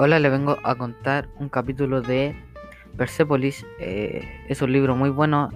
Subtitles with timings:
[0.00, 2.36] Hola, le vengo a contar un capítulo de
[2.96, 3.66] Persepolis.
[3.80, 5.50] Eh, es un libro muy bueno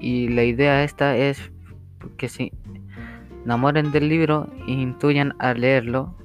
[0.00, 1.52] y la idea esta es
[2.16, 2.52] que se
[3.44, 6.16] enamoren del libro e intuyan a leerlo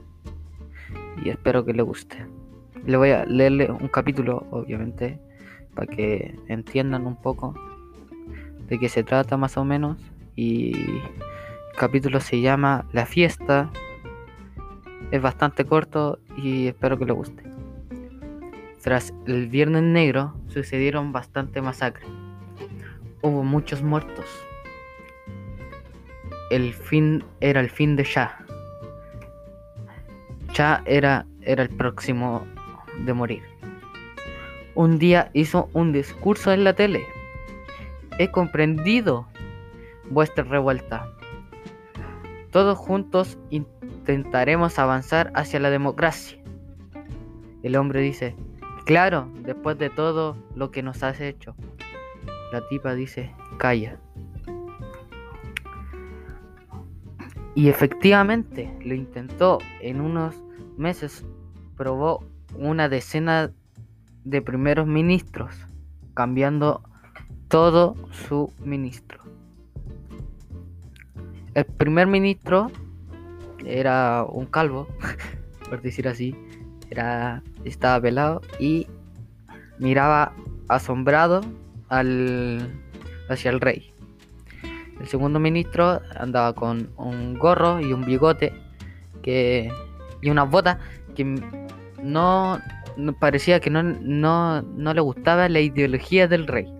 [1.21, 2.25] y espero que le guste.
[2.85, 5.19] Le voy a leerle un capítulo, obviamente,
[5.75, 7.53] para que entiendan un poco
[8.69, 9.97] de qué se trata más o menos.
[10.37, 11.01] Y el
[11.77, 13.69] capítulo se llama La fiesta.
[15.11, 17.46] Es bastante corto y espero que le guste.
[18.87, 22.07] Tras el Viernes Negro sucedieron bastante masacres.
[23.21, 24.25] Hubo muchos muertos.
[26.51, 28.45] El fin era el fin de Shah.
[30.53, 32.47] Shah era, era el próximo
[33.03, 33.43] de morir.
[34.73, 37.05] Un día hizo un discurso en la tele.
[38.19, 39.27] He comprendido
[40.09, 41.11] vuestra revuelta.
[42.51, 46.41] Todos juntos intentaremos avanzar hacia la democracia.
[47.63, 48.37] El hombre dice,
[48.87, 51.57] Claro, después de todo lo que nos has hecho.
[52.53, 53.99] La tipa dice, calla.
[57.53, 59.57] Y efectivamente lo intentó.
[59.81, 60.41] En unos
[60.77, 61.25] meses
[61.75, 62.23] probó
[62.55, 63.51] una decena
[64.23, 65.53] de primeros ministros,
[66.13, 66.81] cambiando
[67.49, 69.21] todo su ministro.
[71.55, 72.71] El primer ministro
[73.65, 74.87] era un calvo,
[75.69, 76.33] por decir así,
[76.89, 78.87] era, estaba pelado y
[79.79, 80.33] miraba
[80.67, 81.41] asombrado
[81.89, 82.71] al,
[83.29, 83.93] hacia el rey.
[84.99, 88.53] El segundo ministro andaba con un gorro y un bigote
[89.21, 89.71] que,
[90.21, 90.77] y unas botas
[91.15, 91.23] que
[92.01, 92.59] no,
[93.19, 96.71] parecía que no, no, no le gustaba la ideología del rey.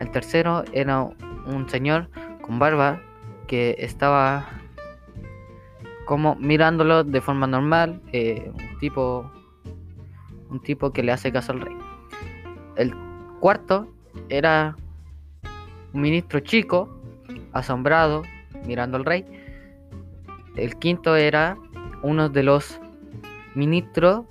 [0.00, 2.08] El tercero era un señor
[2.42, 3.02] con barba
[3.46, 4.48] que estaba
[6.06, 9.30] como mirándolo de forma normal, eh, un tipo
[10.48, 11.76] un tipo que le hace caso al rey.
[12.76, 12.94] El
[13.40, 13.92] cuarto
[14.28, 14.76] era
[15.92, 16.88] un ministro chico,
[17.52, 18.22] asombrado,
[18.66, 19.26] mirando al rey.
[20.54, 21.58] El quinto era
[22.02, 22.80] uno de los
[23.54, 24.24] ministros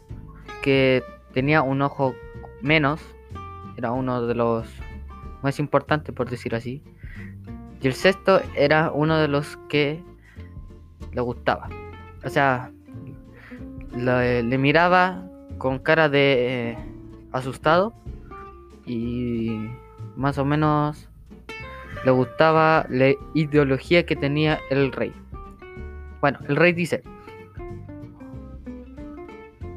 [0.62, 1.04] que
[1.34, 2.16] tenía un ojo
[2.62, 3.02] menos,
[3.78, 4.68] era uno de los
[5.44, 6.82] más importantes por decir así.
[7.82, 10.02] Y el sexto era uno de los que
[11.16, 11.70] le gustaba.
[12.24, 12.72] O sea,
[13.96, 15.24] le, miraba
[15.58, 16.78] con cara de eh,
[17.32, 17.94] asustado
[18.86, 19.58] y
[20.16, 21.10] más o menos
[22.04, 25.14] le gustaba la ideología que tenía el rey.
[26.22, 27.04] Bueno, el rey dice,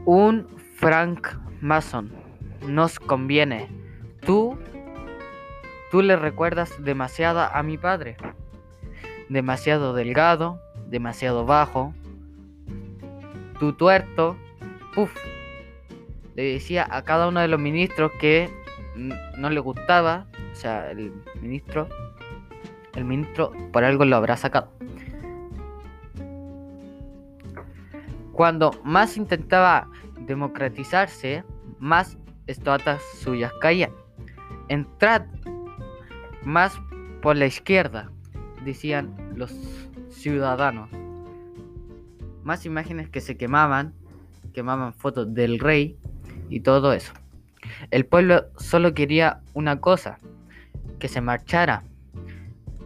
[0.04, 1.28] un Frank
[1.60, 2.10] Mason
[2.66, 3.68] nos conviene.
[4.20, 4.58] Tú,
[5.90, 8.16] tú le recuerdas demasiado a mi padre.
[9.28, 11.94] Demasiado delgado, demasiado bajo,
[13.58, 14.36] tu tuerto,
[14.94, 15.14] puff,
[16.34, 18.50] le decía a cada uno de los ministros que
[19.36, 21.88] no le gustaba, o sea, el ministro,
[22.94, 24.72] el ministro por algo lo habrá sacado.
[28.32, 29.88] Cuando más intentaba
[30.20, 31.44] democratizarse,
[31.80, 32.16] más
[32.46, 33.90] estatuas suyas caían.
[34.68, 35.22] Entrad
[36.44, 36.80] más
[37.20, 38.12] por la izquierda,
[38.64, 39.87] decían los
[40.18, 40.90] ciudadanos.
[42.42, 43.94] Más imágenes que se quemaban,
[44.52, 45.96] quemaban fotos del rey
[46.48, 47.12] y todo eso.
[47.90, 50.18] El pueblo solo quería una cosa,
[50.98, 51.84] que se marchara.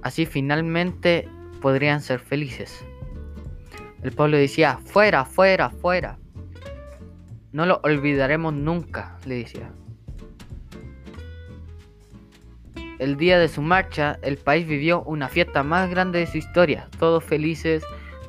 [0.03, 1.29] Así finalmente
[1.61, 2.85] podrían ser felices.
[4.03, 6.19] El pueblo decía, fuera, fuera, fuera.
[7.53, 9.71] No lo olvidaremos nunca, le decía.
[13.03, 16.89] El día de su marcha, el país vivió una fiesta más grande de su historia,
[17.01, 17.83] todos felices,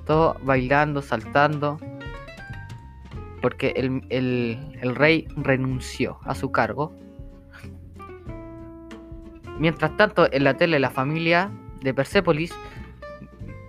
[0.08, 1.80] todos bailando, saltando,
[3.40, 6.92] porque el, rey renunció a su cargo.
[9.60, 11.52] Mientras tanto, en la tele, la familia
[11.84, 12.52] de Persépolis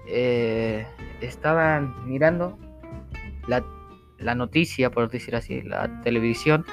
[0.09, 0.87] eh,
[1.21, 2.59] estaban mirando
[3.47, 3.63] la,
[4.17, 6.65] la noticia, por decir así, la televisión,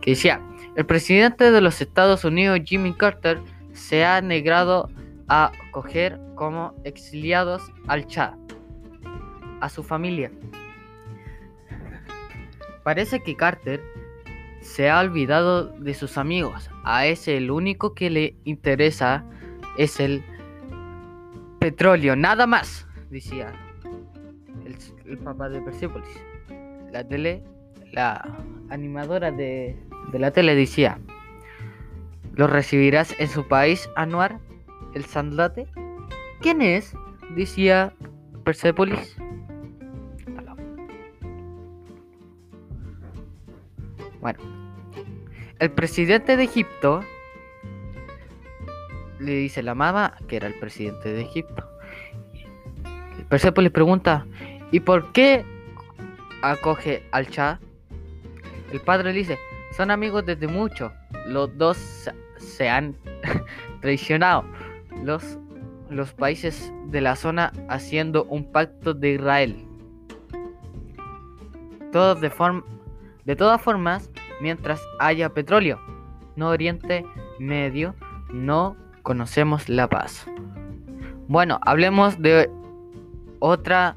[0.00, 0.40] que decía,
[0.74, 3.38] el presidente de los Estados Unidos, Jimmy Carter,
[3.78, 4.90] se ha negado
[5.28, 8.34] a coger como exiliados al Chad,
[9.60, 10.30] a su familia.
[12.82, 13.82] Parece que Carter
[14.60, 16.70] se ha olvidado de sus amigos.
[16.84, 19.24] A ese el único que le interesa
[19.76, 20.24] es el
[21.60, 23.52] petróleo, nada más, decía
[25.06, 26.08] el, papá de Persepolis.
[26.92, 27.42] La tele,
[27.92, 28.38] la
[28.70, 29.76] animadora de,
[30.12, 30.98] de la tele decía,
[32.38, 34.38] ¿Lo recibirás en su país, Anuar,
[34.94, 35.66] el Sandlate?
[36.40, 36.94] ¿Quién es?
[37.34, 37.92] decía
[38.44, 39.16] Persepolis.
[44.20, 44.38] Bueno,
[45.58, 47.02] el presidente de Egipto
[49.18, 51.68] le dice la mamá que era el presidente de Egipto.
[53.28, 54.24] Persepolis le pregunta,
[54.70, 55.44] ¿y por qué
[56.42, 57.58] acoge al Cha?
[58.70, 59.38] El padre le dice,
[59.76, 60.92] son amigos desde mucho.
[61.26, 62.08] Los dos
[62.38, 62.96] se han
[63.80, 64.44] traicionado.
[65.02, 65.38] Los,
[65.90, 69.64] los países de la zona haciendo un pacto de Israel.
[71.92, 72.64] Todos de, forma,
[73.24, 75.80] de todas formas, mientras haya petróleo,
[76.36, 77.04] no Oriente
[77.38, 77.94] Medio,
[78.32, 80.26] no conocemos la paz.
[81.28, 82.50] Bueno, hablemos de
[83.38, 83.96] otra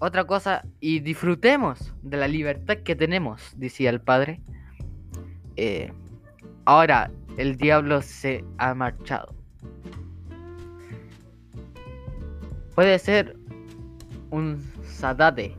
[0.00, 4.40] otra cosa y disfrutemos de la libertad que tenemos, decía el padre.
[5.56, 5.92] Eh,
[6.70, 9.34] ahora el diablo se ha marchado.
[12.76, 13.36] Puede ser
[14.30, 15.56] un Sadate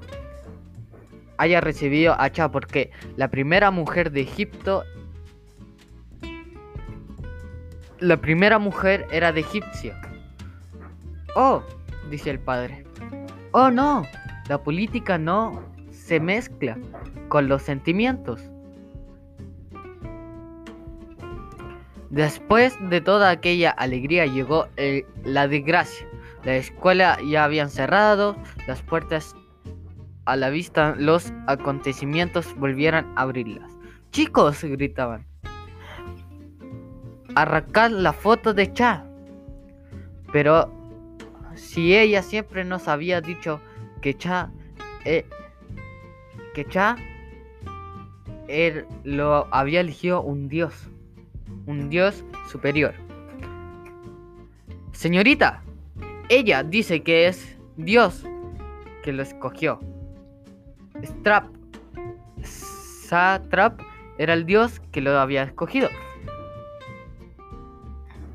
[1.37, 4.85] haya recibido a Cha porque la primera mujer de Egipto
[7.99, 9.93] la primera mujer era de egipcio.
[11.35, 11.61] Oh,
[12.09, 12.85] dice el padre.
[13.51, 14.03] Oh no,
[14.47, 15.61] la política no
[15.91, 16.77] se mezcla
[17.27, 18.51] con los sentimientos.
[22.11, 24.67] Después de toda aquella alegría llegó
[25.23, 26.05] la desgracia.
[26.43, 28.35] La escuela ya habían cerrado,
[28.67, 29.33] las puertas
[30.25, 33.71] a la vista, los acontecimientos volvieran a abrirlas.
[34.11, 35.25] Chicos, gritaban,
[37.35, 39.05] arrancar la foto de Cha.
[40.33, 40.69] Pero
[41.55, 43.61] si ella siempre nos había dicho
[44.01, 44.51] que Cha,
[45.05, 45.25] eh,
[46.53, 46.97] que Cha
[48.49, 50.90] él lo había elegido un dios,
[51.65, 52.93] un dios superior.
[54.91, 55.63] Señorita,
[56.29, 58.25] ella dice que es Dios
[59.03, 59.79] que lo escogió.
[61.03, 61.47] Strap,
[62.43, 63.81] Satrap
[64.17, 65.89] era el dios que lo había escogido.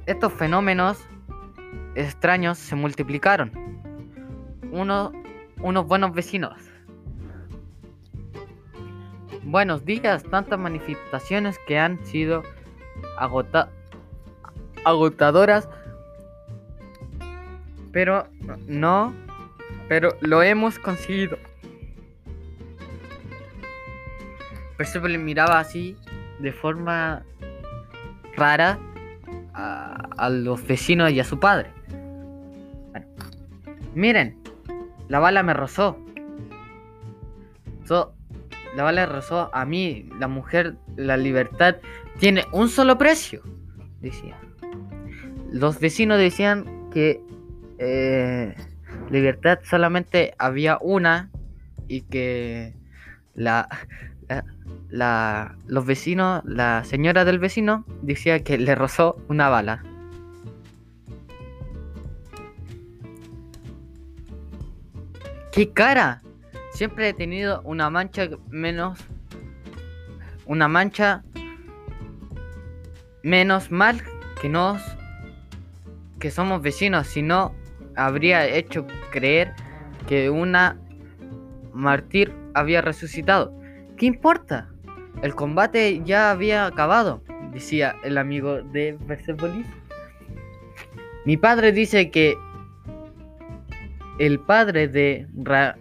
[0.07, 0.99] Estos fenómenos
[1.95, 3.53] extraños se multiplicaron.
[4.73, 5.13] Uno,
[5.61, 6.55] unos buenos vecinos.
[9.45, 12.43] Buenos días, tantas manifestaciones que han sido
[14.85, 15.69] agotadoras,
[17.93, 18.27] pero
[18.67, 19.15] no,
[19.89, 21.39] pero lo hemos conseguido.
[25.09, 25.97] le miraba así,
[26.39, 27.25] de forma
[28.37, 28.79] rara,
[29.55, 31.71] a, los vecinos y a su padre.
[33.95, 34.37] miren,
[35.09, 35.97] la bala me rozó.
[38.77, 41.77] La bala rozó a mí, la mujer, la libertad
[42.19, 43.43] tiene un solo precio,
[44.01, 44.37] decía.
[45.51, 47.23] Los vecinos decían que
[47.79, 48.55] eh,
[49.11, 51.31] libertad solamente había una
[51.89, 52.75] y que
[53.35, 53.67] la,
[54.91, 59.83] la, los vecinos, la señora del vecino decía que le rozó una bala.
[65.51, 66.21] ¡Qué cara!
[66.77, 68.99] Siempre he tenido una mancha menos...
[70.45, 71.25] Una mancha
[73.23, 74.03] menos mal
[74.43, 74.83] que nos...
[76.21, 77.55] Que somos vecinos, si no
[77.97, 79.55] habría hecho creer
[80.07, 80.79] que una
[81.73, 83.59] mártir había resucitado.
[83.97, 84.69] ¿Qué importa?
[85.23, 87.23] El combate ya había acabado,
[87.55, 89.67] decía el amigo de Persepolis.
[91.25, 92.37] Mi padre dice que
[94.19, 95.27] el padre de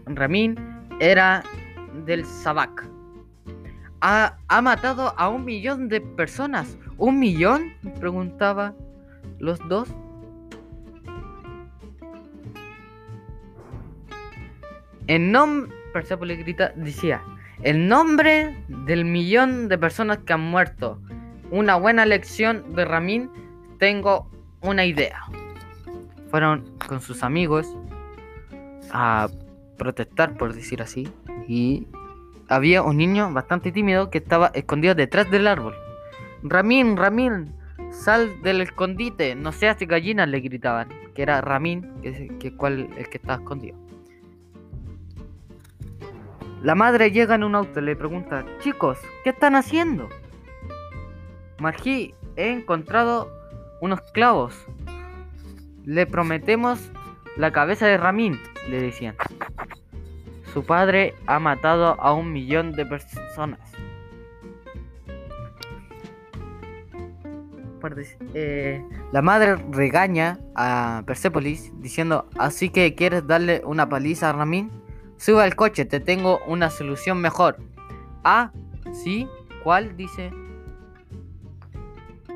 [0.06, 1.44] Ramin era
[2.06, 2.90] del Sabak.
[4.02, 6.78] Ha, ha, matado a un millón de personas.
[6.98, 7.74] ¿Un millón?
[8.00, 8.74] preguntaba
[9.40, 9.90] los dos.
[15.08, 17.22] En nombre, Persepolis grita, decía,
[17.64, 21.00] el nombre del millón de personas que han muerto.
[21.52, 23.30] Una buena lección de Ramín.
[23.80, 24.30] Tengo
[24.62, 25.22] una idea.
[26.30, 27.68] Fueron con sus amigos
[28.92, 29.30] a
[29.78, 31.08] protestar, por decir así.
[31.48, 31.88] Y
[32.48, 35.76] había un niño bastante tímido que estaba escondido detrás del árbol.
[36.44, 37.54] Ramín, Ramín,
[37.92, 40.90] sal del escondite, no seas gallina, le gritaban.
[41.14, 43.78] Que era Ramín, que, que cual el que estaba escondido.
[46.62, 50.10] La madre llega en un auto y le pregunta, chicos, ¿qué están haciendo?
[51.60, 53.32] Margí, he encontrado
[53.82, 54.56] unos clavos.
[55.86, 56.92] Le prometemos
[57.38, 58.40] la cabeza de Ramín,
[58.70, 59.16] le decían.
[60.56, 63.60] Su padre ha matado a un millón de personas.
[68.34, 68.82] Eh,
[69.12, 74.72] la madre regaña a Persepolis diciendo, así que quieres darle una paliza a Ramín.
[75.18, 77.58] Sube al coche, te tengo una solución mejor.
[78.24, 78.54] Ah,
[78.94, 79.28] ¿Sí?
[79.62, 79.98] ¿Cuál?
[79.98, 80.32] Dice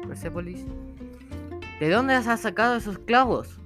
[0.05, 0.65] Persepolis.
[1.79, 3.61] ¿De dónde has sacado esos clavos?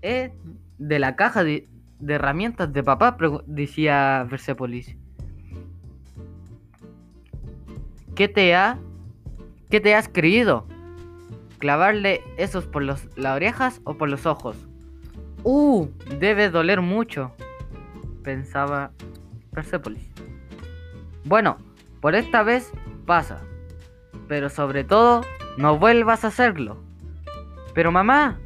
[0.00, 0.32] Eh,
[0.78, 1.66] de la caja de,
[2.04, 4.96] de herramientas de papá, decía Persepolis.
[8.14, 8.78] ¿Qué te ha
[9.70, 10.68] ¿Qué te has creído?
[11.58, 14.56] ¿Clavarle esos por los, las orejas o por los ojos?
[15.42, 15.88] ¡Uh!
[16.20, 17.32] Debe doler mucho,
[18.22, 18.92] pensaba
[19.52, 20.08] Persepolis.
[21.24, 21.56] Bueno,
[22.00, 22.70] por esta vez
[23.06, 23.40] pasa,
[24.28, 25.22] pero sobre todo
[25.56, 26.76] no vuelvas a hacerlo.
[27.74, 28.38] Pero mamá,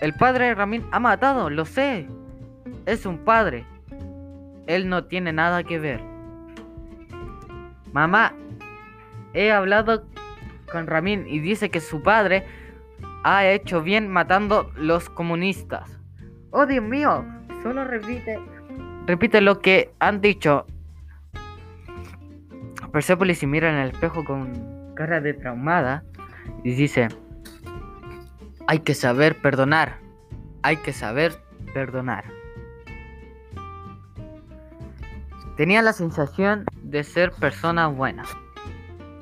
[0.00, 2.06] el padre de Ramín ha matado, lo sé.
[2.84, 3.64] Es un padre.
[4.66, 6.00] Él no tiene nada que ver.
[7.92, 8.34] Mamá,
[9.32, 10.06] he hablado
[10.70, 12.44] con Ramín y dice que su padre
[13.24, 15.98] ha hecho bien matando los comunistas.
[16.50, 17.24] Oh Dios mío,
[17.62, 18.38] solo repite,
[19.06, 20.66] repite lo que han dicho.
[22.92, 26.04] Persepolis se mira en el espejo con cara de traumada
[26.64, 27.08] y dice,
[28.66, 29.98] hay que saber perdonar,
[30.62, 31.40] hay que saber
[31.72, 32.24] perdonar.
[35.56, 38.24] Tenía la sensación de ser persona buena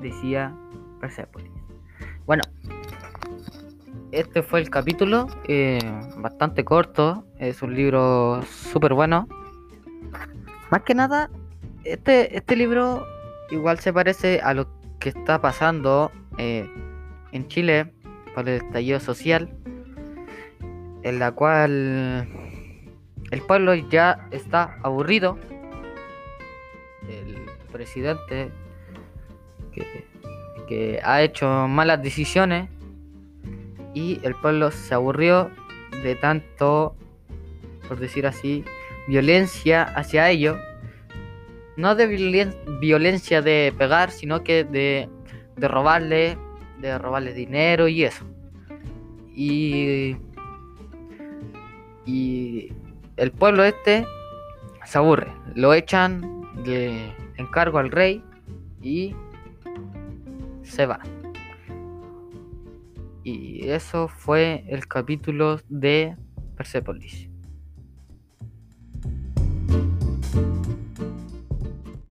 [0.04, 0.54] decía
[1.00, 1.50] Persepolis.
[2.26, 2.42] Bueno,
[4.12, 5.80] este fue el capítulo, eh,
[6.18, 9.26] bastante corto, es un libro súper bueno.
[10.70, 11.30] Más que nada,
[11.84, 13.06] este, este libro
[13.50, 14.68] igual se parece a lo
[15.00, 16.68] que está pasando eh,
[17.32, 17.92] en Chile
[18.34, 19.48] por el estallido social,
[21.02, 22.26] en la cual
[23.30, 25.38] el pueblo ya está aburrido.
[27.08, 27.36] El
[27.72, 28.50] presidente
[30.68, 32.68] que, ha hecho malas decisiones
[33.92, 35.50] y el pueblo se aburrió
[36.02, 36.96] de tanto,
[37.86, 38.64] por decir así,
[39.06, 40.56] violencia hacia ellos.
[41.76, 42.06] No de
[42.80, 45.08] violencia de pegar, sino que de
[45.68, 46.38] robarle,
[46.84, 48.24] de robarle dinero y eso.
[49.34, 50.16] Y,
[52.06, 52.72] y
[53.16, 54.06] el pueblo este
[54.84, 58.22] se aburre, lo echan de encargo al rey
[58.82, 59.14] y
[60.62, 61.00] se va.
[63.22, 66.16] Y eso fue el capítulo de
[66.56, 67.30] Persepolis.